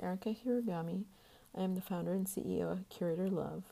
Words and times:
Erika 0.00 0.30
Hirugami. 0.30 1.04
I 1.56 1.62
am 1.62 1.74
the 1.74 1.80
founder 1.80 2.12
and 2.12 2.26
CEO 2.26 2.70
of 2.70 2.88
Curator 2.88 3.28
Love. 3.28 3.64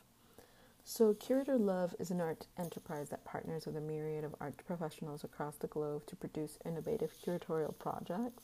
So, 0.83 1.13
Curator 1.13 1.57
Love 1.57 1.95
is 1.99 2.11
an 2.11 2.21
art 2.21 2.47
enterprise 2.57 3.09
that 3.09 3.25
partners 3.25 3.65
with 3.65 3.75
a 3.75 3.81
myriad 3.81 4.23
of 4.23 4.35
art 4.39 4.55
professionals 4.65 5.23
across 5.23 5.55
the 5.55 5.67
globe 5.67 6.05
to 6.07 6.15
produce 6.15 6.57
innovative 6.65 7.13
curatorial 7.23 7.77
projects. 7.77 8.43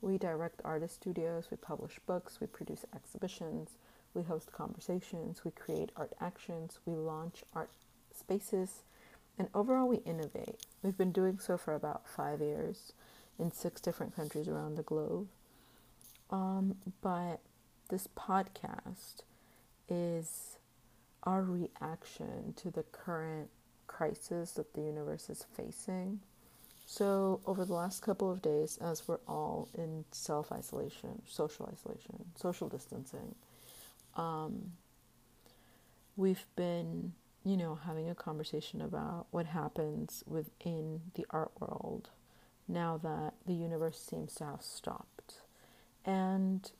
We 0.00 0.18
direct 0.18 0.62
artist 0.64 0.94
studios, 0.94 1.48
we 1.50 1.56
publish 1.56 1.98
books, 2.06 2.40
we 2.40 2.46
produce 2.46 2.84
exhibitions, 2.94 3.76
we 4.14 4.22
host 4.22 4.52
conversations, 4.52 5.44
we 5.44 5.50
create 5.50 5.92
art 5.96 6.12
actions, 6.20 6.78
we 6.86 6.94
launch 6.94 7.44
art 7.54 7.70
spaces, 8.16 8.82
and 9.38 9.48
overall 9.54 9.88
we 9.88 9.98
innovate. 9.98 10.66
We've 10.82 10.98
been 10.98 11.12
doing 11.12 11.38
so 11.38 11.56
for 11.56 11.74
about 11.74 12.08
five 12.08 12.40
years 12.40 12.92
in 13.38 13.52
six 13.52 13.80
different 13.80 14.14
countries 14.16 14.48
around 14.48 14.76
the 14.76 14.82
globe. 14.82 15.28
Um, 16.30 16.76
but 17.02 17.40
this 17.88 18.08
podcast 18.16 19.22
is 19.88 20.56
our 21.24 21.42
reaction 21.42 22.54
to 22.56 22.70
the 22.70 22.84
current 22.84 23.50
crisis 23.86 24.52
that 24.52 24.74
the 24.74 24.80
universe 24.80 25.28
is 25.28 25.44
facing. 25.56 26.20
So, 26.86 27.40
over 27.46 27.64
the 27.64 27.74
last 27.74 28.02
couple 28.02 28.30
of 28.30 28.42
days, 28.42 28.78
as 28.80 29.06
we're 29.06 29.20
all 29.28 29.68
in 29.74 30.04
self 30.10 30.50
isolation, 30.50 31.22
social 31.26 31.68
isolation, 31.72 32.24
social 32.34 32.68
distancing, 32.68 33.34
um, 34.16 34.72
we've 36.16 36.46
been, 36.56 37.12
you 37.44 37.56
know, 37.56 37.78
having 37.86 38.08
a 38.08 38.14
conversation 38.14 38.80
about 38.80 39.26
what 39.30 39.46
happens 39.46 40.24
within 40.26 41.00
the 41.14 41.26
art 41.30 41.52
world 41.60 42.10
now 42.66 42.98
that 43.02 43.34
the 43.46 43.54
universe 43.54 44.00
seems 44.00 44.34
to 44.36 44.44
have 44.44 44.62
stopped. 44.62 45.19
And 46.04 46.70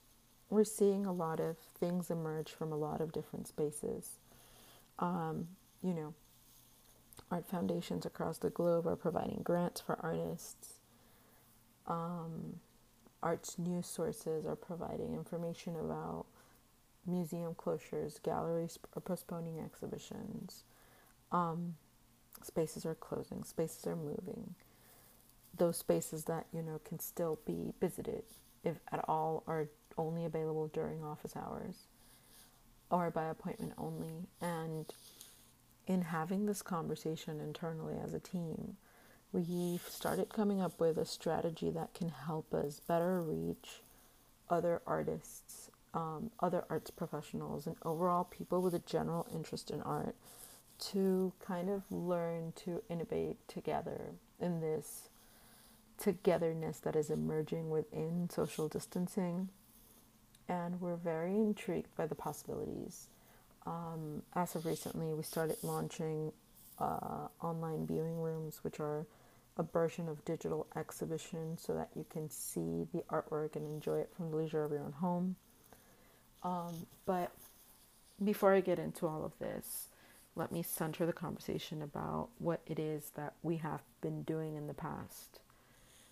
we're 0.48 0.64
seeing 0.64 1.06
a 1.06 1.12
lot 1.12 1.40
of 1.40 1.58
things 1.58 2.10
emerge 2.10 2.50
from 2.50 2.72
a 2.72 2.76
lot 2.76 3.00
of 3.00 3.12
different 3.12 3.46
spaces. 3.46 4.18
Um, 4.98 5.48
you 5.82 5.94
know, 5.94 6.14
art 7.30 7.46
foundations 7.46 8.04
across 8.04 8.38
the 8.38 8.50
globe 8.50 8.86
are 8.86 8.96
providing 8.96 9.42
grants 9.42 9.80
for 9.80 9.98
artists. 10.00 10.74
Um, 11.86 12.60
arts 13.22 13.58
news 13.58 13.86
sources 13.86 14.46
are 14.46 14.56
providing 14.56 15.14
information 15.14 15.76
about 15.76 16.26
museum 17.06 17.54
closures, 17.54 18.22
galleries 18.22 18.78
are 18.96 19.00
postponing 19.00 19.58
exhibitions, 19.58 20.64
um, 21.32 21.74
spaces 22.42 22.84
are 22.86 22.94
closing, 22.94 23.44
spaces 23.44 23.86
are 23.86 23.96
moving. 23.96 24.54
Those 25.56 25.76
spaces 25.78 26.24
that 26.24 26.46
you 26.52 26.62
know 26.62 26.80
can 26.84 27.00
still 27.00 27.38
be 27.44 27.72
visited, 27.80 28.22
if 28.64 28.76
at 28.92 29.04
all, 29.08 29.42
are 29.46 29.68
only 29.96 30.24
available 30.24 30.68
during 30.68 31.02
office 31.04 31.34
hours 31.36 31.86
or 32.90 33.10
by 33.10 33.26
appointment 33.26 33.72
only. 33.78 34.26
And 34.40 34.92
in 35.86 36.02
having 36.02 36.46
this 36.46 36.62
conversation 36.62 37.40
internally 37.40 37.96
as 38.02 38.14
a 38.14 38.20
team, 38.20 38.76
we've 39.32 39.82
started 39.88 40.28
coming 40.28 40.60
up 40.60 40.80
with 40.80 40.98
a 40.98 41.04
strategy 41.04 41.70
that 41.70 41.94
can 41.94 42.08
help 42.08 42.52
us 42.52 42.80
better 42.80 43.20
reach 43.20 43.82
other 44.48 44.82
artists, 44.86 45.70
um, 45.94 46.30
other 46.40 46.64
arts 46.68 46.90
professionals, 46.90 47.66
and 47.66 47.76
overall 47.84 48.24
people 48.24 48.60
with 48.60 48.74
a 48.74 48.80
general 48.80 49.26
interest 49.32 49.70
in 49.70 49.80
art 49.82 50.16
to 50.78 51.32
kind 51.44 51.68
of 51.68 51.82
learn 51.90 52.52
to 52.56 52.82
innovate 52.88 53.36
together 53.48 54.14
in 54.40 54.60
this 54.60 55.09
togetherness 56.00 56.78
that 56.80 56.96
is 56.96 57.10
emerging 57.10 57.70
within 57.70 58.28
social 58.30 58.68
distancing 58.68 59.50
and 60.50 60.80
we're 60.80 60.96
very 60.96 61.36
intrigued 61.36 61.94
by 61.96 62.06
the 62.06 62.14
possibilities. 62.14 63.06
Um, 63.66 64.22
as 64.34 64.56
of 64.56 64.66
recently, 64.66 65.14
we 65.14 65.22
started 65.22 65.56
launching 65.62 66.32
uh, 66.80 67.28
online 67.40 67.86
viewing 67.86 68.20
rooms, 68.20 68.58
which 68.64 68.80
are 68.80 69.06
a 69.56 69.62
version 69.62 70.08
of 70.08 70.24
digital 70.24 70.66
exhibition 70.74 71.56
so 71.56 71.74
that 71.74 71.90
you 71.94 72.04
can 72.10 72.28
see 72.28 72.86
the 72.92 73.04
artwork 73.10 73.54
and 73.54 73.66
enjoy 73.66 73.98
it 73.98 74.10
from 74.16 74.30
the 74.30 74.36
leisure 74.36 74.64
of 74.64 74.72
your 74.72 74.80
own 74.80 74.92
home. 74.92 75.36
Um, 76.42 76.86
but 77.06 77.30
before 78.24 78.54
I 78.54 78.60
get 78.60 78.78
into 78.78 79.06
all 79.06 79.24
of 79.24 79.38
this, 79.38 79.86
let 80.34 80.50
me 80.50 80.62
center 80.62 81.06
the 81.06 81.12
conversation 81.12 81.82
about 81.82 82.28
what 82.38 82.60
it 82.66 82.78
is 82.78 83.10
that 83.14 83.34
we 83.42 83.56
have 83.58 83.82
been 84.00 84.22
doing 84.22 84.56
in 84.56 84.66
the 84.66 84.74
past. 84.74 85.40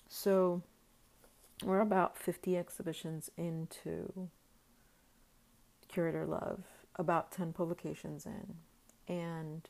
So, 0.08 0.62
we're 1.62 1.80
about 1.80 2.16
50 2.16 2.56
exhibitions 2.56 3.30
into 3.36 4.28
Curator 5.88 6.24
Love, 6.24 6.62
about 6.96 7.32
10 7.32 7.52
publications 7.52 8.26
in. 8.26 8.54
And 9.12 9.68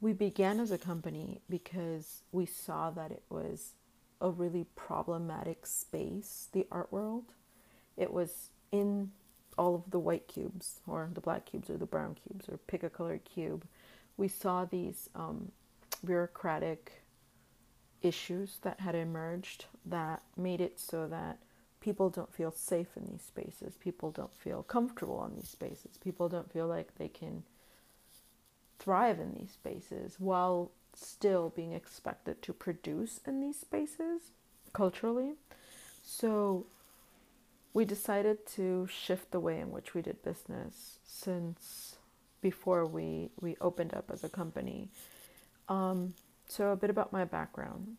we 0.00 0.12
began 0.12 0.60
as 0.60 0.70
a 0.70 0.78
company 0.78 1.40
because 1.50 2.22
we 2.32 2.46
saw 2.46 2.90
that 2.90 3.10
it 3.10 3.22
was 3.28 3.74
a 4.20 4.30
really 4.30 4.66
problematic 4.76 5.66
space, 5.66 6.48
the 6.52 6.66
art 6.70 6.92
world. 6.92 7.24
It 7.96 8.12
was 8.12 8.50
in 8.70 9.10
all 9.58 9.74
of 9.74 9.90
the 9.90 9.98
white 9.98 10.28
cubes, 10.28 10.80
or 10.86 11.10
the 11.12 11.20
black 11.20 11.46
cubes, 11.46 11.68
or 11.68 11.76
the 11.76 11.86
brown 11.86 12.14
cubes, 12.14 12.48
or 12.48 12.56
pick 12.58 12.82
a 12.82 12.90
colored 12.90 13.24
cube. 13.24 13.64
We 14.16 14.28
saw 14.28 14.64
these 14.64 15.10
um, 15.14 15.52
bureaucratic 16.04 16.99
issues 18.02 18.58
that 18.62 18.80
had 18.80 18.94
emerged 18.94 19.66
that 19.84 20.22
made 20.36 20.60
it 20.60 20.78
so 20.80 21.06
that 21.06 21.38
people 21.80 22.10
don't 22.10 22.32
feel 22.32 22.52
safe 22.52 22.88
in 22.96 23.06
these 23.10 23.22
spaces. 23.22 23.74
People 23.76 24.10
don't 24.10 24.34
feel 24.34 24.62
comfortable 24.62 25.24
in 25.24 25.36
these 25.36 25.48
spaces. 25.48 25.98
People 26.02 26.28
don't 26.28 26.52
feel 26.52 26.66
like 26.66 26.96
they 26.96 27.08
can 27.08 27.42
thrive 28.78 29.18
in 29.18 29.34
these 29.34 29.52
spaces 29.52 30.16
while 30.18 30.70
still 30.94 31.52
being 31.54 31.72
expected 31.72 32.42
to 32.42 32.52
produce 32.52 33.20
in 33.26 33.40
these 33.40 33.58
spaces 33.58 34.32
culturally. 34.72 35.34
So 36.02 36.66
we 37.72 37.84
decided 37.84 38.46
to 38.54 38.88
shift 38.90 39.30
the 39.30 39.40
way 39.40 39.60
in 39.60 39.70
which 39.70 39.94
we 39.94 40.02
did 40.02 40.22
business 40.22 40.98
since 41.04 41.96
before 42.40 42.86
we, 42.86 43.30
we 43.40 43.56
opened 43.60 43.94
up 43.94 44.10
as 44.12 44.24
a 44.24 44.28
company. 44.28 44.88
Um, 45.68 46.14
so, 46.50 46.70
a 46.72 46.76
bit 46.76 46.90
about 46.90 47.12
my 47.12 47.24
background. 47.24 47.96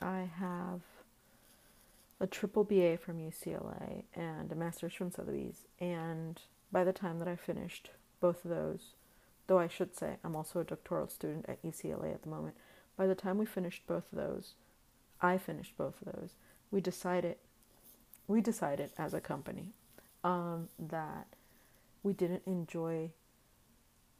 I 0.00 0.28
have 0.38 0.80
a 2.18 2.26
triple 2.26 2.64
BA 2.64 2.96
from 2.96 3.18
UCLA 3.18 4.04
and 4.14 4.50
a 4.50 4.54
master's 4.54 4.94
from 4.94 5.10
Sotheby's. 5.10 5.66
And 5.80 6.40
by 6.72 6.82
the 6.82 6.92
time 6.92 7.18
that 7.18 7.28
I 7.28 7.36
finished 7.36 7.90
both 8.20 8.44
of 8.44 8.50
those, 8.50 8.94
though 9.46 9.58
I 9.58 9.68
should 9.68 9.94
say 9.94 10.16
I'm 10.24 10.34
also 10.34 10.60
a 10.60 10.64
doctoral 10.64 11.08
student 11.08 11.46
at 11.48 11.62
UCLA 11.62 12.14
at 12.14 12.22
the 12.22 12.30
moment, 12.30 12.56
by 12.96 13.06
the 13.06 13.14
time 13.14 13.36
we 13.36 13.46
finished 13.46 13.86
both 13.86 14.04
of 14.12 14.18
those, 14.18 14.54
I 15.20 15.36
finished 15.36 15.76
both 15.76 16.00
of 16.00 16.12
those, 16.14 16.36
we 16.70 16.80
decided 16.80 17.36
we 18.26 18.40
decided 18.40 18.92
as 18.96 19.12
a 19.12 19.20
company 19.20 19.72
um, 20.22 20.68
that 20.78 21.26
we 22.02 22.12
didn't 22.12 22.42
enjoy 22.46 23.10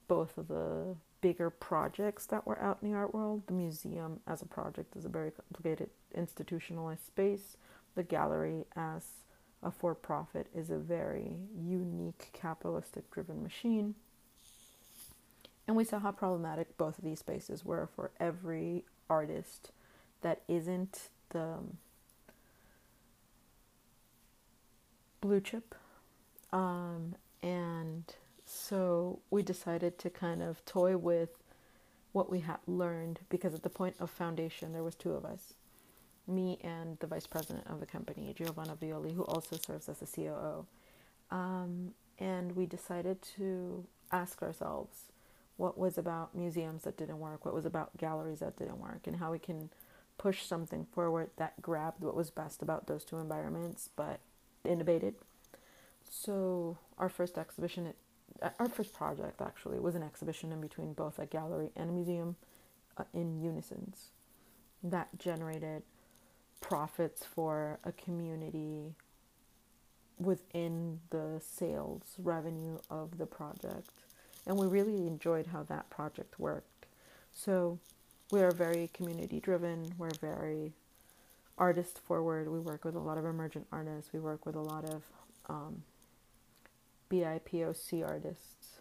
both 0.09 0.37
of 0.37 0.49
the 0.49 0.97
bigger 1.21 1.51
projects 1.51 2.27
that 2.27 2.47
were 2.47 2.61
out 2.61 2.79
in 2.83 2.91
the 2.91 2.97
art 2.97 3.15
world. 3.15 3.43
The 3.47 3.53
museum 3.53 4.21
as 4.27 4.43
a 4.43 4.47
project 4.47 4.97
is 4.97 5.05
a 5.05 5.09
very 5.09 5.31
complicated 5.31 5.91
institutionalized 6.15 7.07
space. 7.07 7.57
The 7.95 8.03
gallery 8.03 8.65
as 8.77 9.05
a 9.63 9.71
for 9.71 9.95
profit 9.95 10.47
is 10.55 10.71
a 10.71 10.79
very 10.79 11.37
unique 11.55 12.31
capitalistic 12.33 13.11
driven 13.11 13.43
machine. 13.43 13.95
And 15.67 15.77
we 15.77 15.85
saw 15.85 15.99
how 16.01 16.13
problematic 16.13 16.77
both 16.79 16.99
of 16.99 17.05
these 17.05 17.21
spaces 17.21 17.65
were 17.65 17.89
for 17.95 18.11
every 18.19 18.85
artist 19.09 19.71
that 20.23 20.43
isn't 20.49 21.11
the 21.31 21.59
blue 25.21 25.41
chip. 25.41 25.75
Um, 26.53 27.15
and 27.43 28.13
so 28.51 29.21
we 29.31 29.43
decided 29.43 29.99
to 29.99 30.11
kind 30.11 30.43
of 30.43 30.65
toy 30.65 30.97
with 30.97 31.31
what 32.13 32.31
we 32.31 32.41
had 32.41 32.59
learned 32.67 33.21
because 33.29 33.55
at 33.55 33.63
the 33.63 33.71
point 33.71 33.95
of 34.01 34.11
foundation 34.11 34.73
there 34.73 34.83
was 34.83 34.95
two 34.95 35.13
of 35.13 35.25
us 35.25 35.55
me 36.27 36.59
and 36.63 36.99
the 36.99 37.07
vice 37.07 37.27
president 37.27 37.67
of 37.69 37.81
the 37.81 37.87
company 37.87 38.35
giovanna 38.37 38.75
violi 38.75 39.15
who 39.15 39.23
also 39.25 39.57
serves 39.57 39.89
as 39.89 39.99
the 39.99 40.07
coo 40.07 40.67
um, 41.31 41.93
and 42.19 42.57
we 42.57 42.67
decided 42.67 43.23
to 43.23 43.85
ask 44.11 44.43
ourselves 44.43 45.13
what 45.57 45.79
was 45.79 45.97
about 45.97 46.35
museums 46.35 46.83
that 46.83 46.97
didn't 46.97 47.21
work 47.21 47.45
what 47.45 47.55
was 47.55 47.65
about 47.65 47.97
galleries 47.97 48.41
that 48.41 48.57
didn't 48.57 48.81
work 48.81 49.07
and 49.07 49.17
how 49.17 49.31
we 49.31 49.39
can 49.39 49.71
push 50.21 50.43
something 50.43 50.85
forward 50.93 51.31
that 51.37 51.63
grabbed 51.63 52.03
what 52.03 52.15
was 52.15 52.31
best 52.31 52.61
about 52.61 52.87
those 52.87 53.07
two 53.07 53.17
environments 53.17 53.89
but 53.97 54.21
innovated. 54.67 55.15
So 56.11 56.77
our 56.99 57.09
first 57.09 57.39
exhibition 57.39 57.87
our 58.59 58.69
first 58.69 58.95
project 58.95 59.41
actually 59.41 59.79
was 59.79 59.95
an 59.95 60.03
exhibition 60.03 60.53
in 60.53 60.61
between 60.61 60.93
both 60.93 61.19
a 61.19 61.27
gallery 61.27 61.71
and 61.77 61.91
a 61.91 61.93
museum 61.93 62.37
uh, 62.97 63.05
in 63.13 63.41
unisons 63.41 64.11
that 64.83 65.09
generated 65.19 65.83
profits 66.61 67.25
for 67.25 67.79
a 67.85 67.93
community 67.93 68.95
within 70.19 71.01
the 71.11 71.41
sales 71.41 72.15
revenue 72.19 72.79
of 72.91 73.19
the 73.19 73.27
project. 73.27 73.91
And 74.47 74.59
we 74.59 74.67
really 74.67 75.07
enjoyed 75.07 75.49
how 75.49 75.63
that 75.65 75.89
project 75.91 76.39
worked. 76.39 76.87
So 77.33 77.79
we 78.31 78.41
are 78.43 78.51
very 78.51 78.91
community 78.93 79.41
driven, 79.41 79.95
we're 79.99 80.11
very 80.21 80.73
artist 81.59 81.99
forward. 81.99 82.49
We 82.49 82.59
work 82.59 82.85
with 82.85 82.95
a 82.95 83.01
lot 83.01 83.19
of 83.19 83.25
emergent 83.25 83.67
artists, 83.71 84.13
we 84.13 84.21
work 84.21 84.47
with 84.47 84.57
a 84.57 84.61
lot 84.61 84.85
of 84.85 85.03
um, 85.49 85.83
BIPOC 87.11 88.07
artists. 88.07 88.81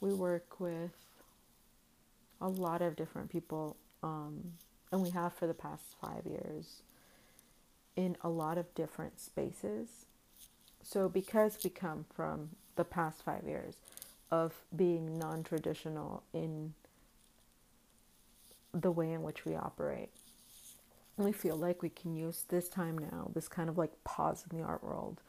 We 0.00 0.12
work 0.12 0.60
with 0.60 0.92
a 2.40 2.48
lot 2.48 2.82
of 2.82 2.96
different 2.96 3.30
people, 3.30 3.76
um, 4.02 4.52
and 4.90 5.00
we 5.02 5.10
have 5.10 5.32
for 5.32 5.46
the 5.46 5.54
past 5.54 5.82
five 6.00 6.26
years 6.26 6.82
in 7.96 8.16
a 8.22 8.28
lot 8.28 8.58
of 8.58 8.74
different 8.74 9.20
spaces. 9.20 10.06
So, 10.82 11.08
because 11.08 11.58
we 11.64 11.70
come 11.70 12.04
from 12.14 12.50
the 12.76 12.84
past 12.84 13.24
five 13.24 13.44
years 13.46 13.76
of 14.30 14.52
being 14.74 15.18
non 15.18 15.42
traditional 15.42 16.22
in 16.32 16.74
the 18.72 18.90
way 18.90 19.12
in 19.12 19.22
which 19.22 19.44
we 19.44 19.54
operate, 19.54 20.10
we 21.16 21.32
feel 21.32 21.56
like 21.56 21.82
we 21.82 21.88
can 21.88 22.16
use 22.16 22.44
this 22.48 22.68
time 22.68 22.98
now, 22.98 23.30
this 23.34 23.48
kind 23.48 23.68
of 23.68 23.78
like 23.78 23.92
pause 24.02 24.44
in 24.50 24.58
the 24.58 24.64
art 24.64 24.82
world, 24.82 25.20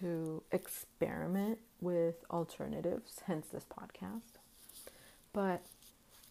to 0.00 0.42
experiment 0.52 1.58
with 1.80 2.24
alternatives, 2.30 3.20
hence 3.26 3.46
this 3.48 3.64
podcast. 3.64 4.38
But 5.32 5.62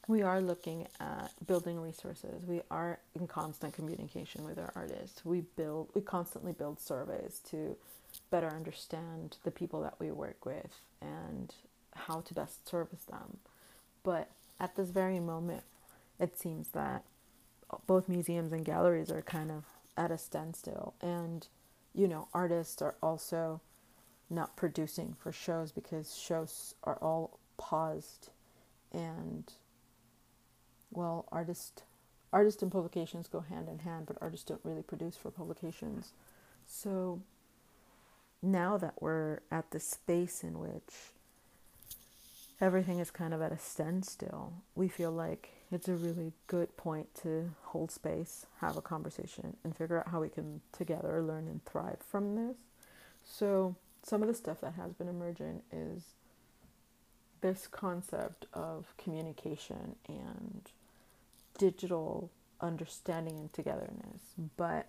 we 0.08 0.22
are 0.22 0.42
looking 0.42 0.88
at 1.00 1.32
building 1.46 1.80
resources. 1.80 2.46
We 2.46 2.62
are 2.72 3.00
in 3.14 3.28
constant 3.28 3.74
communication 3.74 4.46
with 4.46 4.58
our 4.58 4.72
artists. 4.76 5.26
We 5.26 5.42
build 5.42 5.90
we 5.94 6.02
constantly 6.02 6.54
build 6.54 6.80
surveys 6.80 7.42
to 7.50 7.76
better 8.32 8.48
understand 8.48 9.38
the 9.44 9.52
people 9.52 9.82
that 9.82 9.96
we 10.00 10.12
work 10.12 10.46
with 10.46 10.80
and 11.02 11.54
how 11.94 12.22
to 12.22 12.34
best 12.34 12.68
service 12.68 13.04
them. 13.04 13.38
But 14.04 14.30
at 14.60 14.76
this 14.76 14.90
very 14.90 15.20
moment, 15.20 15.64
it 16.20 16.38
seems 16.38 16.70
that 16.70 17.04
both 17.86 18.08
museums 18.08 18.54
and 18.54 18.64
galleries 18.64 19.12
are 19.12 19.22
kind 19.22 19.52
of 19.52 19.66
at 19.98 20.12
a 20.12 20.18
standstill 20.18 20.94
and 21.02 21.48
you 21.98 22.08
know, 22.08 22.28
artists 22.32 22.82
are 22.84 22.96
also 23.02 23.60
not 24.30 24.56
producing 24.56 25.16
for 25.20 25.32
shows 25.32 25.72
because 25.72 26.16
shows 26.16 26.76
are 26.84 26.98
all 27.02 27.40
paused 27.58 28.30
and 28.94 29.54
well 30.92 31.28
artist 31.32 31.84
artist 32.32 32.62
and 32.62 32.72
publications 32.72 33.28
go 33.28 33.40
hand 33.40 33.68
in 33.68 33.80
hand 33.80 34.06
but 34.06 34.18
artists 34.22 34.46
don't 34.46 34.62
really 34.64 34.84
produce 34.84 35.18
for 35.18 35.32
publications. 35.32 36.12
So 36.68 37.22
now 38.44 38.78
that 38.78 39.02
we're 39.02 39.40
at 39.50 39.72
the 39.72 39.80
space 39.80 40.44
in 40.44 40.60
which 40.60 41.14
everything 42.62 43.00
is 43.00 43.10
kind 43.10 43.34
of 43.34 43.42
at 43.42 43.52
a 43.52 43.58
standstill 43.58 44.54
we 44.76 44.88
feel 44.88 45.12
like 45.12 45.56
it's 45.72 45.88
a 45.88 45.96
really 45.96 46.31
good 46.48 46.75
point 46.78 47.14
to 47.24 47.52
hold 47.64 47.92
space 47.92 48.46
have 48.62 48.78
a 48.78 48.81
conversation 48.81 49.56
and 49.64 49.75
figure 49.75 50.00
out 50.00 50.10
how 50.10 50.22
we 50.22 50.30
can 50.30 50.62
together 50.72 51.22
learn 51.22 51.48
and 51.48 51.64
thrive 51.66 52.00
from 52.10 52.36
this 52.36 52.58
so 53.24 53.75
some 54.04 54.22
of 54.22 54.28
the 54.28 54.34
stuff 54.34 54.62
that 54.62 54.74
has 54.75 54.94
been 54.94 55.10
emerging 55.10 55.62
is 55.72 56.04
this 57.42 57.68
concept 57.68 58.46
of 58.54 58.94
communication 58.98 59.96
and 60.08 60.72
digital 61.58 62.31
understanding 62.62 63.38
and 63.38 63.54
togetherness. 63.54 64.22
But 64.56 64.88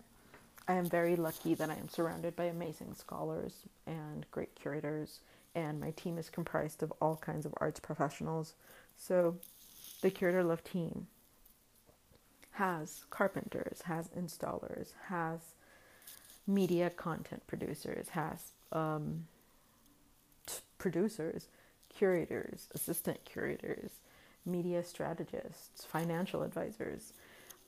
I 0.66 0.74
am 0.74 0.88
very 0.88 1.16
lucky 1.16 1.54
that 1.54 1.70
I 1.70 1.74
am 1.74 1.88
surrounded 1.88 2.36
by 2.36 2.44
amazing 2.44 2.94
scholars 2.94 3.62
and 3.86 4.26
great 4.30 4.54
curators, 4.54 5.20
and 5.54 5.80
my 5.80 5.90
team 5.92 6.18
is 6.18 6.30
comprised 6.30 6.82
of 6.82 6.92
all 7.00 7.16
kinds 7.16 7.46
of 7.46 7.54
arts 7.56 7.80
professionals. 7.80 8.54
So 8.96 9.36
the 10.00 10.10
Curator 10.10 10.44
Love 10.44 10.64
team 10.64 11.06
has 12.52 13.04
carpenters, 13.10 13.82
has 13.82 14.08
installers, 14.08 14.92
has 15.08 15.40
media 16.46 16.90
content 16.90 17.46
producers, 17.46 18.08
has 18.10 18.52
um, 18.72 19.26
t- 20.46 20.54
producers, 20.78 21.48
curators, 21.88 22.68
assistant 22.74 23.24
curators, 23.24 23.92
media 24.44 24.82
strategists, 24.82 25.84
financial 25.84 26.42
advisors. 26.42 27.12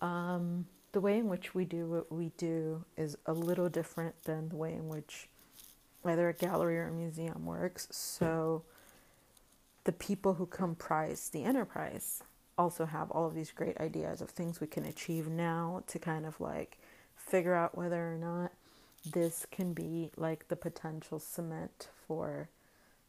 Um, 0.01 0.67
the 0.93 1.01
way 1.01 1.19
in 1.19 1.29
which 1.29 1.55
we 1.55 1.65
do 1.65 1.87
what 1.87 2.11
we 2.11 2.33
do 2.37 2.85
is 2.97 3.17
a 3.27 3.33
little 3.33 3.69
different 3.69 4.25
than 4.25 4.49
the 4.49 4.57
way 4.57 4.73
in 4.73 4.89
which 4.89 5.29
either 6.05 6.29
a 6.29 6.35
gallery 6.35 6.79
or 6.79 6.89
a 6.89 6.93
museum 6.93 7.45
works. 7.45 7.87
So 7.91 8.63
the 9.85 9.93
people 9.93 10.35
who 10.35 10.47
comprise 10.47 11.31
the 11.31 11.45
enterprise 11.45 12.23
also 12.59 12.85
have 12.85 13.11
all 13.11 13.27
of 13.27 13.35
these 13.35 13.51
great 13.51 13.79
ideas 13.81 14.21
of 14.21 14.31
things 14.31 14.61
we 14.61 14.67
can 14.67 14.85
achieve 14.85 15.29
now 15.29 15.83
to 15.87 15.99
kind 15.99 16.27
of 16.27 16.41
like 16.41 16.79
figure 17.17 17.55
out 17.55 17.77
whether 17.77 18.13
or 18.13 18.19
not 18.19 18.53
this 19.11 19.47
can 19.51 19.73
be 19.73 20.11
like 20.17 20.49
the 20.49 20.57
potential 20.57 21.19
cement 21.19 21.89
for 22.07 22.49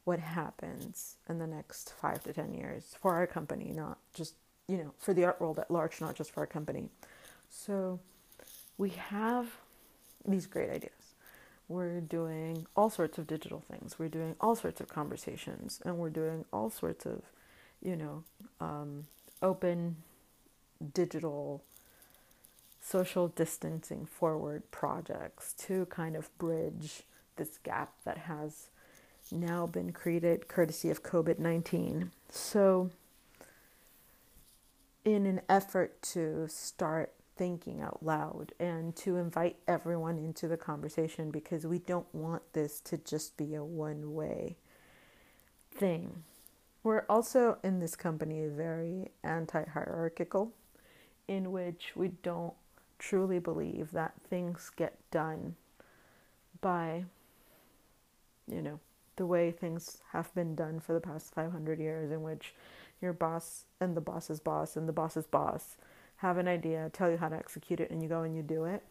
what 0.06 0.20
happens 0.20 1.18
in 1.30 1.38
the 1.38 1.48
next 1.48 1.94
five 2.02 2.24
to 2.24 2.34
ten 2.34 2.54
years 2.54 2.96
for 3.00 3.14
our 3.14 3.28
company, 3.28 3.72
not 3.76 3.98
just, 4.14 4.36
you 4.68 4.78
know, 4.78 4.94
for 4.98 5.14
the 5.14 5.26
art 5.26 5.40
world 5.42 5.60
at 5.60 5.70
large, 5.70 6.00
not 6.00 6.16
just 6.16 6.32
for 6.32 6.40
our 6.40 6.48
company. 6.48 6.90
So 7.50 8.00
we 8.78 8.90
have 8.90 9.48
these 10.26 10.48
great 10.48 10.70
ideas. 10.70 11.11
We're 11.72 12.02
doing 12.02 12.68
all 12.76 12.90
sorts 12.90 13.18
of 13.18 13.28
digital 13.28 13.64
things. 13.72 13.98
We're 13.98 14.10
doing 14.10 14.36
all 14.42 14.58
sorts 14.58 14.82
of 14.82 14.90
conversations, 14.90 15.80
and 15.86 15.98
we're 15.98 16.10
doing 16.10 16.44
all 16.52 16.70
sorts 16.70 17.06
of, 17.06 17.22
you 17.82 17.96
know, 17.96 18.26
um, 18.60 19.06
open 19.42 19.96
digital 20.94 21.64
social 22.82 23.30
distancing 23.30 24.06
forward 24.06 24.70
projects 24.72 25.54
to 25.54 25.86
kind 25.86 26.18
of 26.18 26.36
bridge 26.38 27.04
this 27.38 27.58
gap 27.64 27.94
that 28.04 28.18
has 28.18 28.68
now 29.32 29.66
been 29.66 29.94
created 29.94 30.50
courtesy 30.50 30.90
of 30.90 31.04
COVID 31.04 31.40
19. 31.40 32.12
So, 32.30 32.90
in 35.06 35.26
an 35.26 35.40
effort 35.48 36.02
to 36.02 36.48
start 36.50 37.14
thinking 37.42 37.82
out 37.82 37.98
loud 38.04 38.54
and 38.60 38.96
to 38.96 39.18
invite 39.18 39.56
everyone 39.68 40.16
into 40.20 40.48
the 40.48 40.56
conversation 40.56 41.32
because 41.32 41.66
we 41.66 41.80
don't 41.80 42.06
want 42.14 42.44
this 42.54 42.80
to 42.80 42.96
just 43.00 43.36
be 43.36 43.56
a 43.56 43.64
one 43.64 44.14
way 44.14 44.56
thing. 45.74 46.22
We're 46.84 47.04
also 47.10 47.58
in 47.64 47.80
this 47.80 47.96
company 47.96 48.46
very 48.46 49.10
anti 49.24 49.66
hierarchical, 49.68 50.54
in 51.28 51.52
which 51.52 51.94
we 51.96 52.10
don't 52.22 52.54
truly 53.00 53.40
believe 53.40 53.90
that 53.90 54.14
things 54.30 54.70
get 54.76 55.00
done 55.10 55.56
by, 56.62 57.06
you 58.48 58.62
know, 58.62 58.80
the 59.16 59.26
way 59.26 59.50
things 59.50 59.98
have 60.12 60.32
been 60.36 60.54
done 60.54 60.80
for 60.80 60.94
the 60.94 61.02
past 61.02 61.34
500 61.34 61.80
years, 61.80 62.12
in 62.12 62.22
which 62.22 62.54
your 63.02 63.14
boss 63.14 63.66
and 63.80 63.98
the 63.98 64.02
boss's 64.02 64.40
boss 64.40 64.78
and 64.78 64.88
the 64.88 64.94
boss's 64.94 65.26
boss 65.26 65.78
have 66.22 66.38
an 66.38 66.48
idea, 66.48 66.90
tell 66.94 67.10
you 67.10 67.18
how 67.18 67.30
to 67.30 67.36
execute 67.36 67.80
it, 67.80 67.90
and 67.90 68.02
you 68.02 68.08
go 68.08 68.22
and 68.22 68.36
you 68.36 68.44
do 68.44 68.66
it. 68.66 68.84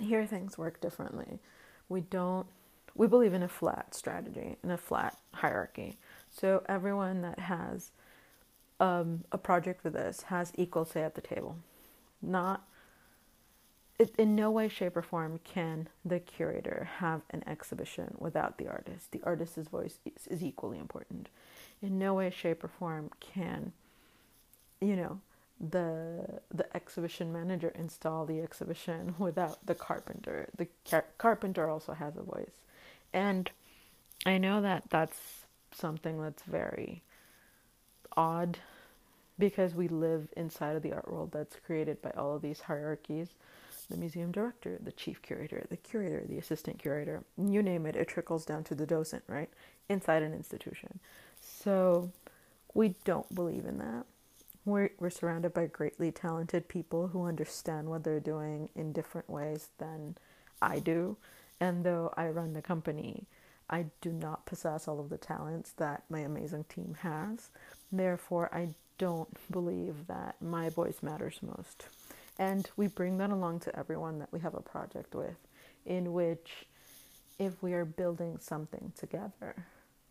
Here, 0.00 0.24
things 0.24 0.56
work 0.56 0.80
differently. 0.80 1.40
We 1.88 2.00
don't, 2.00 2.46
we 2.94 3.08
believe 3.08 3.34
in 3.34 3.42
a 3.42 3.48
flat 3.48 3.94
strategy, 3.94 4.56
in 4.62 4.70
a 4.70 4.78
flat 4.78 5.18
hierarchy. 5.34 5.98
So, 6.30 6.62
everyone 6.68 7.22
that 7.22 7.40
has 7.40 7.90
um, 8.78 9.24
a 9.32 9.38
project 9.38 9.82
with 9.82 9.96
us 9.96 10.22
has 10.22 10.52
equal 10.56 10.84
say 10.84 11.02
at 11.02 11.16
the 11.16 11.20
table. 11.20 11.56
Not 12.22 12.62
it, 13.98 14.14
in 14.16 14.34
no 14.34 14.50
way, 14.50 14.68
shape, 14.68 14.96
or 14.96 15.02
form 15.02 15.40
can 15.44 15.88
the 16.04 16.18
curator 16.20 16.88
have 16.98 17.22
an 17.30 17.42
exhibition 17.46 18.14
without 18.18 18.58
the 18.58 18.68
artist. 18.68 19.10
The 19.10 19.22
artist's 19.24 19.68
voice 19.68 19.98
is, 20.04 20.26
is 20.28 20.42
equally 20.42 20.78
important. 20.78 21.28
In 21.82 21.98
no 21.98 22.14
way, 22.14 22.30
shape, 22.30 22.64
or 22.64 22.68
form 22.68 23.10
can, 23.20 23.72
you 24.80 24.96
know, 24.96 25.20
the 25.70 26.40
the 26.52 26.76
exhibition 26.76 27.32
manager 27.32 27.72
install 27.76 28.26
the 28.26 28.40
exhibition 28.40 29.14
without 29.18 29.64
the 29.64 29.74
carpenter. 29.74 30.48
The 30.56 30.68
car- 30.88 31.06
carpenter 31.18 31.68
also 31.68 31.92
has 31.94 32.16
a 32.16 32.22
voice, 32.22 32.60
and 33.12 33.50
I 34.26 34.38
know 34.38 34.60
that 34.60 34.84
that's 34.90 35.46
something 35.72 36.20
that's 36.20 36.42
very 36.42 37.02
odd 38.16 38.58
because 39.38 39.74
we 39.74 39.88
live 39.88 40.28
inside 40.36 40.76
of 40.76 40.82
the 40.82 40.92
art 40.92 41.10
world 41.10 41.32
that's 41.32 41.56
created 41.64 42.02
by 42.02 42.10
all 42.10 42.36
of 42.36 42.42
these 42.42 42.60
hierarchies 42.60 43.30
the 43.90 43.96
museum 43.96 44.32
director, 44.32 44.78
the 44.82 44.92
chief 44.92 45.22
curator, 45.22 45.64
the 45.68 45.76
curator, 45.76 46.24
the 46.26 46.38
assistant 46.38 46.78
curator, 46.78 47.24
you 47.36 47.62
name 47.62 47.86
it, 47.86 47.96
it 47.96 48.08
trickles 48.08 48.44
down 48.44 48.64
to 48.64 48.74
the 48.74 48.86
docent, 48.86 49.22
right? 49.28 49.50
Inside 49.88 50.22
an 50.22 50.32
institution. 50.32 50.98
So 51.40 52.10
we 52.74 52.94
don't 53.04 53.32
believe 53.34 53.66
in 53.66 53.78
that. 53.78 54.04
We're, 54.64 54.90
we're 54.98 55.10
surrounded 55.10 55.52
by 55.54 55.66
greatly 55.66 56.12
talented 56.12 56.68
people 56.68 57.08
who 57.08 57.26
understand 57.26 57.88
what 57.88 58.04
they're 58.04 58.20
doing 58.20 58.68
in 58.76 58.92
different 58.92 59.28
ways 59.28 59.68
than 59.78 60.16
I 60.60 60.78
do. 60.78 61.16
And 61.60 61.84
though 61.84 62.12
I 62.16 62.28
run 62.28 62.52
the 62.52 62.62
company, 62.62 63.26
I 63.68 63.86
do 64.00 64.12
not 64.12 64.46
possess 64.46 64.86
all 64.86 65.00
of 65.00 65.08
the 65.08 65.18
talents 65.18 65.72
that 65.78 66.04
my 66.08 66.20
amazing 66.20 66.64
team 66.64 66.96
has. 67.00 67.50
Therefore, 67.90 68.50
I 68.52 68.68
don't 68.98 69.36
believe 69.50 70.06
that 70.06 70.36
my 70.40 70.68
voice 70.68 70.98
matters 71.02 71.40
most. 71.42 71.86
And 72.38 72.68
we 72.76 72.86
bring 72.86 73.18
that 73.18 73.30
along 73.30 73.60
to 73.60 73.76
everyone 73.76 74.18
that 74.20 74.32
we 74.32 74.40
have 74.40 74.54
a 74.54 74.60
project 74.60 75.14
with, 75.14 75.36
in 75.84 76.12
which 76.12 76.66
if 77.38 77.62
we 77.62 77.72
are 77.72 77.84
building 77.84 78.38
something 78.40 78.92
together, 78.96 79.66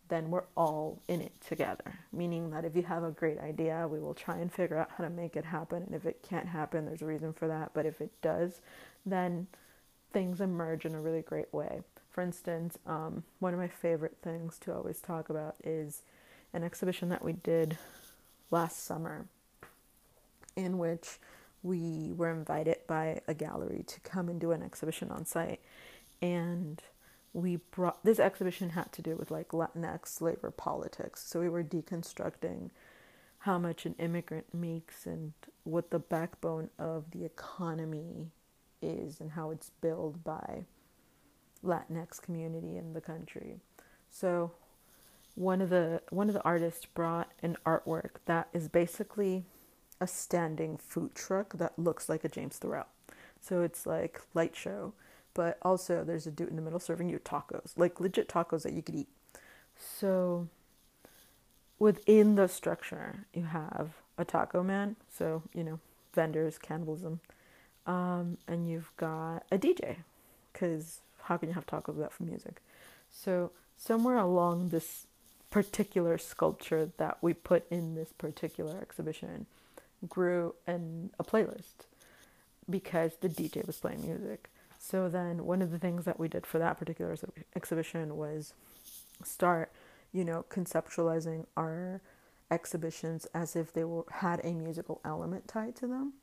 then 0.08 0.30
we're 0.30 0.44
all 0.56 1.00
in 1.08 1.20
it 1.20 1.32
together. 1.46 1.98
Meaning 2.12 2.50
that 2.50 2.64
if 2.64 2.76
you 2.76 2.82
have 2.82 3.04
a 3.04 3.10
great 3.10 3.38
idea, 3.38 3.88
we 3.88 3.98
will 3.98 4.14
try 4.14 4.36
and 4.36 4.52
figure 4.52 4.78
out 4.78 4.90
how 4.96 5.04
to 5.04 5.10
make 5.10 5.36
it 5.36 5.44
happen. 5.44 5.82
And 5.82 5.94
if 5.94 6.04
it 6.06 6.22
can't 6.28 6.48
happen, 6.48 6.84
there's 6.84 7.02
a 7.02 7.06
reason 7.06 7.32
for 7.32 7.48
that. 7.48 7.70
But 7.74 7.86
if 7.86 8.00
it 8.00 8.10
does, 8.20 8.60
then 9.06 9.46
things 10.12 10.40
emerge 10.40 10.84
in 10.84 10.94
a 10.94 11.00
really 11.00 11.22
great 11.22 11.52
way. 11.52 11.80
For 12.10 12.20
instance, 12.22 12.78
um, 12.86 13.24
one 13.38 13.54
of 13.54 13.60
my 13.60 13.68
favorite 13.68 14.18
things 14.22 14.58
to 14.60 14.74
always 14.74 15.00
talk 15.00 15.30
about 15.30 15.56
is 15.64 16.02
an 16.52 16.62
exhibition 16.62 17.08
that 17.08 17.24
we 17.24 17.32
did 17.32 17.78
last 18.50 18.84
summer, 18.84 19.26
in 20.56 20.76
which 20.76 21.18
we 21.62 22.12
were 22.14 22.30
invited 22.30 22.78
by 22.86 23.22
a 23.26 23.32
gallery 23.32 23.84
to 23.86 24.00
come 24.00 24.28
and 24.28 24.40
do 24.40 24.50
an 24.50 24.62
exhibition 24.62 25.10
on 25.10 25.24
site. 25.24 25.60
And 26.20 26.82
we 27.32 27.56
brought 27.56 28.04
this 28.04 28.20
exhibition 28.20 28.70
had 28.70 28.92
to 28.92 29.02
do 29.02 29.16
with 29.16 29.30
like 29.30 29.48
Latinx 29.48 30.20
labor 30.20 30.50
politics. 30.50 31.24
So 31.26 31.40
we 31.40 31.48
were 31.48 31.64
deconstructing 31.64 32.70
how 33.40 33.58
much 33.58 33.86
an 33.86 33.94
immigrant 33.98 34.54
makes 34.54 35.06
and 35.06 35.32
what 35.64 35.90
the 35.90 35.98
backbone 35.98 36.70
of 36.78 37.10
the 37.10 37.24
economy 37.24 38.30
is 38.80 39.20
and 39.20 39.32
how 39.32 39.50
it's 39.50 39.70
built 39.80 40.22
by 40.22 40.64
Latinx 41.64 42.20
community 42.20 42.76
in 42.76 42.92
the 42.92 43.00
country. 43.00 43.56
So 44.10 44.52
one 45.34 45.60
of 45.60 45.70
the 45.70 46.02
one 46.10 46.28
of 46.28 46.34
the 46.34 46.42
artists 46.42 46.84
brought 46.84 47.32
an 47.42 47.56
artwork 47.64 48.16
that 48.26 48.48
is 48.52 48.68
basically 48.68 49.44
a 50.00 50.06
standing 50.06 50.76
food 50.76 51.14
truck 51.14 51.56
that 51.58 51.78
looks 51.78 52.08
like 52.08 52.24
a 52.24 52.28
James 52.28 52.58
Turrell. 52.58 52.86
So 53.40 53.62
it's 53.62 53.86
like 53.86 54.20
light 54.34 54.54
show, 54.54 54.92
but 55.34 55.58
also 55.62 56.04
there's 56.04 56.26
a 56.26 56.30
dude 56.30 56.48
in 56.48 56.56
the 56.56 56.62
middle 56.62 56.78
serving 56.78 57.08
you 57.08 57.18
tacos, 57.18 57.72
like 57.76 58.00
legit 58.00 58.28
tacos 58.28 58.62
that 58.62 58.72
you 58.72 58.82
could 58.82 58.94
eat. 58.94 59.08
So 59.76 60.48
within 61.78 62.34
the 62.34 62.48
structure, 62.48 63.26
you 63.32 63.44
have 63.44 63.90
a 64.18 64.24
taco 64.24 64.62
man, 64.62 64.96
so 65.08 65.42
you 65.54 65.64
know 65.64 65.80
vendors, 66.14 66.58
cannibalism, 66.58 67.20
um, 67.86 68.38
and 68.46 68.68
you've 68.68 68.92
got 68.96 69.44
a 69.50 69.58
DJ, 69.58 69.96
because 70.52 71.00
how 71.24 71.36
can 71.36 71.48
you 71.48 71.54
have 71.54 71.66
tacos 71.66 71.94
without 71.94 72.12
music? 72.20 72.60
So 73.10 73.52
somewhere 73.76 74.16
along 74.16 74.68
this 74.68 75.06
particular 75.50 76.16
sculpture 76.18 76.90
that 76.96 77.18
we 77.20 77.34
put 77.34 77.70
in 77.70 77.94
this 77.94 78.12
particular 78.12 78.78
exhibition 78.80 79.46
grew 80.08 80.54
in 80.66 81.10
a 81.18 81.24
playlist 81.24 81.86
because 82.68 83.12
the 83.20 83.28
DJ 83.28 83.66
was 83.66 83.76
playing 83.76 84.02
music. 84.02 84.50
So 84.84 85.08
then 85.08 85.46
one 85.46 85.62
of 85.62 85.70
the 85.70 85.78
things 85.78 86.04
that 86.06 86.18
we 86.18 86.26
did 86.26 86.44
for 86.44 86.58
that 86.58 86.76
particular 86.76 87.14
exhibition 87.54 88.16
was 88.16 88.52
start, 89.22 89.70
you 90.12 90.24
know, 90.24 90.44
conceptualizing 90.50 91.46
our 91.56 92.00
exhibitions 92.50 93.28
as 93.32 93.54
if 93.54 93.72
they 93.72 93.84
were 93.84 94.04
had 94.10 94.40
a 94.42 94.52
musical 94.52 95.00
element 95.04 95.46
tied 95.46 95.76
to 95.76 95.86
them. 95.86 96.14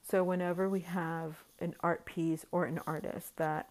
So 0.00 0.22
whenever 0.22 0.68
we 0.68 0.80
have 0.80 1.42
an 1.58 1.74
art 1.80 2.06
piece 2.06 2.46
or 2.52 2.66
an 2.66 2.78
artist 2.86 3.36
that 3.36 3.68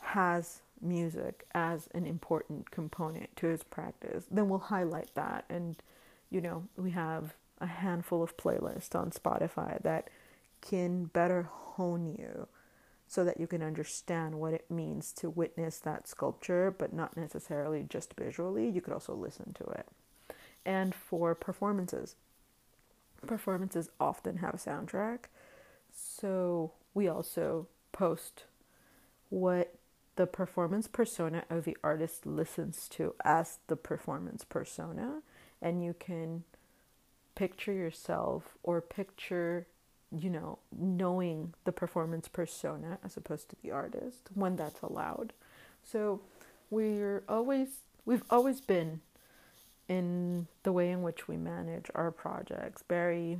has 0.00 0.62
music 0.80 1.44
as 1.52 1.88
an 1.92 2.06
important 2.06 2.70
component 2.70 3.34
to 3.34 3.48
his 3.48 3.64
practice, 3.64 4.26
then 4.30 4.48
we'll 4.48 4.60
highlight 4.60 5.10
that. 5.16 5.44
And, 5.50 5.74
you 6.30 6.40
know, 6.40 6.68
we 6.76 6.92
have 6.92 7.34
a 7.60 7.66
handful 7.66 8.22
of 8.22 8.36
playlists 8.36 8.94
on 8.94 9.10
Spotify 9.10 9.82
that 9.82 10.08
can 10.60 11.06
better 11.06 11.48
hone 11.50 12.06
you 12.06 12.46
so 13.08 13.24
that 13.24 13.38
you 13.38 13.46
can 13.46 13.62
understand 13.62 14.34
what 14.34 14.52
it 14.52 14.70
means 14.70 15.12
to 15.12 15.30
witness 15.30 15.78
that 15.78 16.08
sculpture, 16.08 16.74
but 16.76 16.92
not 16.92 17.16
necessarily 17.16 17.84
just 17.88 18.14
visually. 18.14 18.68
You 18.68 18.80
could 18.80 18.92
also 18.92 19.14
listen 19.14 19.52
to 19.54 19.64
it. 19.64 19.86
And 20.64 20.94
for 20.94 21.34
performances, 21.34 22.16
performances 23.26 23.88
often 24.00 24.38
have 24.38 24.54
a 24.54 24.58
soundtrack. 24.58 25.26
So 25.92 26.72
we 26.94 27.08
also 27.08 27.68
post 27.92 28.44
what 29.28 29.74
the 30.16 30.26
performance 30.26 30.88
persona 30.88 31.44
of 31.50 31.64
the 31.64 31.76
artist 31.84 32.26
listens 32.26 32.88
to 32.88 33.14
as 33.24 33.58
the 33.68 33.76
performance 33.76 34.44
persona, 34.44 35.20
and 35.60 35.84
you 35.84 35.94
can 35.98 36.44
picture 37.34 37.72
yourself 37.72 38.56
or 38.62 38.80
picture, 38.80 39.66
you 40.16 40.30
know, 40.30 40.58
knowing 40.76 41.54
the 41.64 41.72
performance 41.72 42.28
persona 42.28 42.98
as 43.04 43.16
opposed 43.16 43.48
to 43.50 43.56
the 43.62 43.70
artist 43.70 44.28
when 44.34 44.56
that's 44.56 44.80
allowed. 44.80 45.32
So 45.82 46.20
we're 46.70 47.22
always, 47.28 47.68
we've 48.04 48.24
always 48.30 48.60
been 48.60 49.00
in 49.88 50.46
the 50.62 50.72
way 50.72 50.90
in 50.90 51.02
which 51.02 51.28
we 51.28 51.36
manage 51.36 51.86
our 51.94 52.10
projects 52.10 52.82
very, 52.88 53.38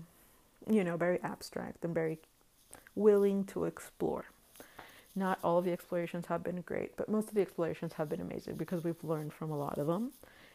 you 0.68 0.84
know, 0.84 0.96
very 0.96 1.20
abstract 1.22 1.84
and 1.84 1.94
very 1.94 2.18
willing 2.94 3.44
to 3.44 3.64
explore. 3.64 4.26
Not 5.14 5.38
all 5.42 5.58
of 5.58 5.64
the 5.64 5.72
explorations 5.72 6.26
have 6.26 6.44
been 6.44 6.60
great, 6.60 6.96
but 6.96 7.08
most 7.08 7.28
of 7.28 7.34
the 7.34 7.40
explorations 7.40 7.94
have 7.94 8.08
been 8.08 8.20
amazing 8.20 8.56
because 8.56 8.84
we've 8.84 9.02
learned 9.02 9.32
from 9.32 9.50
a 9.50 9.58
lot 9.58 9.78
of 9.78 9.86
them. 9.86 10.12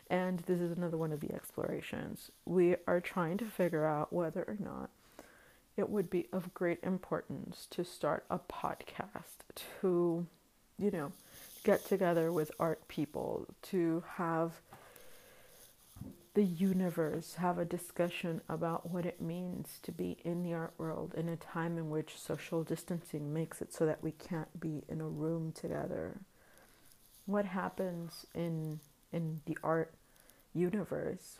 And 0.09 0.39
this 0.39 0.59
is 0.59 0.77
another 0.77 0.97
one 0.97 1.11
of 1.11 1.21
the 1.21 1.33
explorations. 1.33 2.31
We 2.45 2.75
are 2.85 2.99
trying 2.99 3.37
to 3.37 3.45
figure 3.45 3.85
out 3.85 4.13
whether 4.13 4.43
or 4.43 4.57
not 4.59 4.89
it 5.77 5.89
would 5.89 6.09
be 6.09 6.27
of 6.31 6.53
great 6.53 6.79
importance 6.83 7.67
to 7.71 7.83
start 7.83 8.25
a 8.29 8.39
podcast 8.39 9.39
to, 9.81 10.25
you 10.77 10.91
know, 10.91 11.11
get 11.63 11.85
together 11.85 12.31
with 12.31 12.51
art 12.59 12.87
people, 12.87 13.47
to 13.63 14.03
have 14.15 14.53
the 16.33 16.43
universe 16.43 17.35
have 17.35 17.57
a 17.57 17.65
discussion 17.65 18.41
about 18.47 18.89
what 18.89 19.05
it 19.05 19.21
means 19.21 19.79
to 19.83 19.91
be 19.91 20.17
in 20.23 20.43
the 20.43 20.53
art 20.53 20.73
world 20.77 21.13
in 21.17 21.27
a 21.27 21.35
time 21.35 21.77
in 21.77 21.89
which 21.89 22.17
social 22.17 22.63
distancing 22.63 23.33
makes 23.33 23.61
it 23.61 23.73
so 23.73 23.85
that 23.85 24.01
we 24.01 24.11
can't 24.11 24.59
be 24.59 24.83
in 24.87 25.01
a 25.01 25.07
room 25.07 25.51
together. 25.51 26.21
What 27.25 27.45
happens 27.45 28.25
in 28.33 28.79
in 29.11 29.41
the 29.45 29.57
art 29.61 29.93
universe 30.53 31.39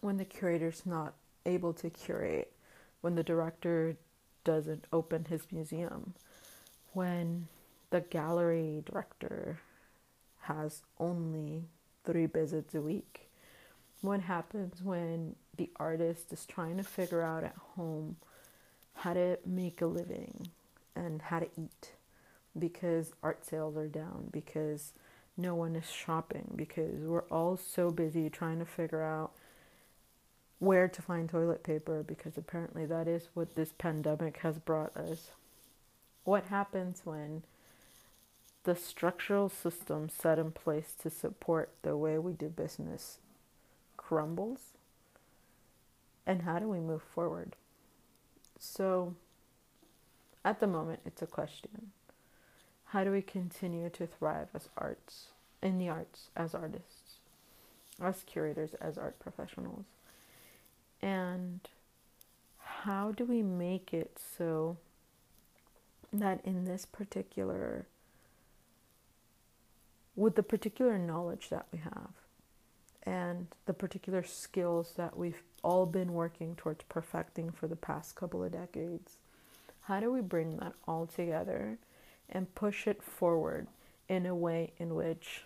when 0.00 0.16
the 0.16 0.24
curator's 0.24 0.84
not 0.84 1.14
able 1.44 1.72
to 1.74 1.88
curate, 1.88 2.52
when 3.00 3.14
the 3.14 3.22
director 3.22 3.96
doesn't 4.44 4.84
open 4.92 5.26
his 5.26 5.42
museum, 5.50 6.14
when 6.92 7.48
the 7.90 8.00
gallery 8.00 8.82
director 8.84 9.60
has 10.42 10.82
only 10.98 11.64
three 12.04 12.26
visits 12.26 12.74
a 12.74 12.80
week. 12.80 13.28
What 14.00 14.20
happens 14.20 14.82
when 14.82 15.36
the 15.56 15.70
artist 15.76 16.32
is 16.32 16.46
trying 16.46 16.76
to 16.76 16.84
figure 16.84 17.22
out 17.22 17.44
at 17.44 17.56
home 17.74 18.16
how 18.94 19.14
to 19.14 19.38
make 19.44 19.80
a 19.80 19.86
living 19.86 20.48
and 20.94 21.20
how 21.22 21.40
to 21.40 21.48
eat 21.58 21.92
because 22.58 23.12
art 23.22 23.44
sales 23.44 23.76
are 23.76 23.88
down, 23.88 24.28
because 24.32 24.92
no 25.36 25.54
one 25.54 25.76
is 25.76 25.90
shopping, 25.90 26.52
because 26.56 27.00
we're 27.02 27.28
all 27.30 27.56
so 27.56 27.90
busy 27.90 28.30
trying 28.30 28.58
to 28.58 28.64
figure 28.64 29.02
out 29.02 29.32
where 30.58 30.88
to 30.88 31.02
find 31.02 31.28
toilet 31.28 31.62
paper 31.62 32.02
because 32.02 32.36
apparently 32.36 32.86
that 32.86 33.06
is 33.06 33.28
what 33.34 33.54
this 33.54 33.72
pandemic 33.76 34.38
has 34.38 34.58
brought 34.58 34.96
us. 34.96 35.30
What 36.24 36.44
happens 36.46 37.02
when 37.04 37.42
the 38.64 38.74
structural 38.74 39.48
system 39.48 40.08
set 40.08 40.38
in 40.38 40.50
place 40.50 40.92
to 41.02 41.10
support 41.10 41.70
the 41.82 41.96
way 41.96 42.18
we 42.18 42.32
do 42.32 42.48
business 42.48 43.18
crumbles? 43.96 44.72
And 46.26 46.42
how 46.42 46.58
do 46.58 46.68
we 46.68 46.80
move 46.80 47.02
forward? 47.02 47.54
So, 48.58 49.14
at 50.44 50.58
the 50.58 50.66
moment, 50.66 51.00
it's 51.04 51.22
a 51.22 51.26
question. 51.26 51.92
How 52.86 53.04
do 53.04 53.12
we 53.12 53.22
continue 53.22 53.90
to 53.90 54.06
thrive 54.06 54.48
as 54.54 54.68
arts, 54.76 55.26
in 55.62 55.78
the 55.78 55.88
arts, 55.88 56.30
as 56.36 56.54
artists, 56.54 57.18
as 58.00 58.24
curators, 58.24 58.74
as 58.80 58.96
art 58.96 59.18
professionals? 59.20 59.84
And 61.02 61.60
how 62.58 63.12
do 63.12 63.24
we 63.24 63.42
make 63.42 63.92
it 63.92 64.18
so 64.36 64.76
that 66.12 66.40
in 66.44 66.64
this 66.64 66.86
particular, 66.86 67.86
with 70.14 70.36
the 70.36 70.42
particular 70.42 70.98
knowledge 70.98 71.48
that 71.50 71.66
we 71.72 71.78
have, 71.78 72.10
and 73.06 73.46
the 73.66 73.72
particular 73.72 74.24
skills 74.24 74.94
that 74.96 75.16
we've 75.16 75.42
all 75.62 75.86
been 75.86 76.12
working 76.12 76.56
towards 76.56 76.82
perfecting 76.88 77.52
for 77.52 77.68
the 77.68 77.76
past 77.76 78.16
couple 78.16 78.42
of 78.42 78.52
decades. 78.52 79.18
How 79.82 80.00
do 80.00 80.12
we 80.12 80.20
bring 80.20 80.56
that 80.56 80.72
all 80.88 81.06
together 81.06 81.78
and 82.28 82.52
push 82.56 82.88
it 82.88 83.02
forward 83.02 83.68
in 84.08 84.26
a 84.26 84.34
way 84.34 84.72
in 84.78 84.96
which 84.96 85.44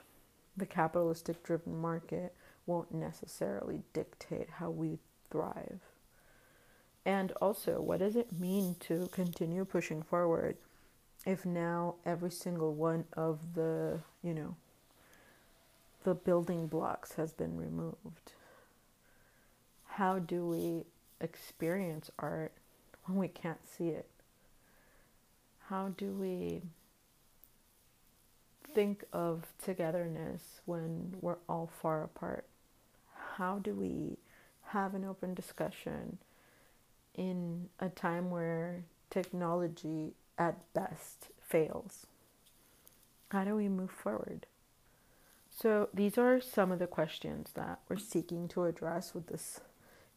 the 0.57 0.64
capitalistic 0.64 1.42
driven 1.42 1.78
market 1.78 2.35
won't 2.66 2.92
necessarily 2.95 3.83
dictate 3.92 4.49
how 4.50 4.71
we 4.71 4.99
thrive. 5.30 5.80
And 7.04 7.32
also, 7.40 7.80
what 7.80 8.00
does 8.00 8.16
it 8.16 8.38
mean 8.38 8.76
to 8.80 9.08
continue 9.12 9.64
pushing 9.64 10.02
forward 10.02 10.56
if 11.26 11.46
now 11.46 11.96
every 12.04 12.30
single 12.30 12.75
one 12.75 13.04
of 13.16 13.54
the, 13.54 14.00
you 14.22 14.34
know, 14.34 14.56
the 16.04 16.14
building 16.14 16.66
blocks 16.66 17.12
has 17.14 17.32
been 17.32 17.56
removed? 17.56 18.32
How 19.87 20.18
do 20.18 20.46
we 20.46 20.84
experience 21.20 22.10
art 22.18 22.52
when 23.04 23.18
we 23.18 23.28
can't 23.28 23.66
see 23.66 23.88
it? 23.88 24.08
How 25.68 25.88
do 25.96 26.12
we 26.12 26.62
think 28.75 29.04
of 29.12 29.46
togetherness 29.62 30.60
when 30.64 31.16
we're 31.20 31.38
all 31.49 31.70
far 31.80 32.02
apart? 32.02 32.46
How 33.37 33.58
do 33.58 33.75
we 33.75 34.16
have 34.73 34.95
an 34.95 35.05
open 35.05 35.35
discussion 35.35 36.19
in 37.15 37.69
a 37.79 37.89
time 37.89 38.31
where 38.31 38.85
technology 39.11 40.15
at 40.39 40.57
best 40.75 41.29
fails? 41.41 42.07
How 43.31 43.45
do 43.45 43.57
we 43.57 43.69
move 43.69 43.91
forward? 43.91 44.47
So, 45.50 45.89
these 45.93 46.17
are 46.17 46.41
some 46.41 46.73
of 46.73 46.79
the 46.79 46.87
questions 46.87 47.50
that 47.55 47.81
we're 47.89 47.99
seeking 47.99 48.49
to 48.49 48.65
address 48.65 49.15
with 49.15 49.27
this 49.27 49.61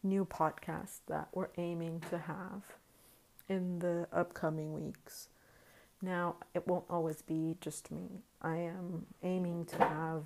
new 0.02 0.24
podcast 0.24 1.00
that 1.08 1.28
we're 1.32 1.48
aiming 1.58 2.02
to 2.10 2.18
have 2.18 2.62
in 3.48 3.80
the 3.80 4.06
upcoming 4.12 4.72
weeks. 4.72 5.28
Now, 6.00 6.36
it 6.54 6.66
won't 6.66 6.84
always 6.88 7.22
be 7.22 7.56
just 7.60 7.90
me. 7.90 8.22
I 8.42 8.56
am 8.56 9.06
aiming 9.22 9.64
to 9.66 9.78
have, 9.78 10.24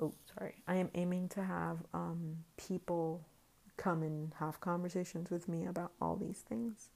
oh, 0.00 0.12
sorry, 0.36 0.56
I 0.66 0.76
am 0.76 0.90
aiming 0.94 1.28
to 1.30 1.42
have 1.42 1.78
um, 1.94 2.38
people 2.56 3.22
come 3.78 4.02
and 4.02 4.32
have 4.38 4.60
conversations 4.60 5.30
with 5.30 5.48
me 5.48 5.64
about 5.64 5.92
all 6.00 6.16
these 6.16 6.44
things. 6.46 6.90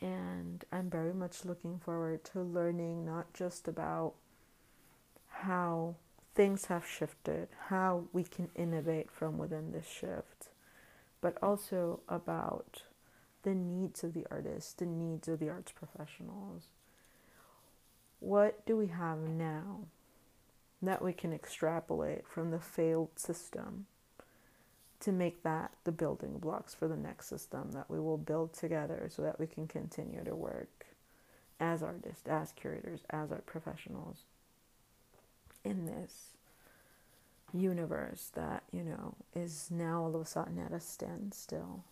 And 0.00 0.64
I'm 0.72 0.88
very 0.88 1.12
much 1.12 1.44
looking 1.44 1.78
forward 1.78 2.24
to 2.32 2.40
learning 2.40 3.04
not 3.04 3.34
just 3.34 3.68
about 3.68 4.14
how 5.28 5.96
things 6.34 6.66
have 6.66 6.86
shifted, 6.86 7.48
how 7.66 8.04
we 8.12 8.24
can 8.24 8.48
innovate 8.54 9.10
from 9.10 9.36
within 9.36 9.72
this 9.72 9.86
shift, 9.86 10.48
but 11.20 11.36
also 11.42 12.00
about 12.08 12.84
the 13.42 13.54
needs 13.54 14.02
of 14.02 14.14
the 14.14 14.26
artists, 14.30 14.72
the 14.72 14.86
needs 14.86 15.28
of 15.28 15.38
the 15.38 15.50
arts 15.50 15.72
professionals 15.72 16.68
what 18.20 18.64
do 18.66 18.76
we 18.76 18.88
have 18.88 19.18
now 19.18 19.80
that 20.82 21.02
we 21.02 21.12
can 21.12 21.32
extrapolate 21.32 22.26
from 22.26 22.50
the 22.50 22.60
failed 22.60 23.18
system 23.18 23.86
to 25.00 25.12
make 25.12 25.42
that 25.42 25.72
the 25.84 25.92
building 25.92 26.38
blocks 26.38 26.74
for 26.74 26.86
the 26.86 26.96
next 26.96 27.26
system 27.26 27.72
that 27.72 27.90
we 27.90 27.98
will 27.98 28.18
build 28.18 28.52
together 28.52 29.08
so 29.14 29.22
that 29.22 29.40
we 29.40 29.46
can 29.46 29.66
continue 29.66 30.22
to 30.24 30.34
work 30.34 30.86
as 31.58 31.82
artists, 31.82 32.26
as 32.28 32.52
curators, 32.52 33.00
as 33.10 33.30
art 33.30 33.46
professionals 33.46 34.24
in 35.64 35.86
this 35.86 36.30
universe 37.52 38.30
that, 38.34 38.62
you 38.72 38.82
know, 38.82 39.14
is 39.34 39.68
now 39.70 40.02
all 40.02 40.14
of 40.14 40.20
a 40.20 40.26
sudden 40.26 40.58
at 40.58 40.72
a 40.72 40.80
standstill. 40.80 41.84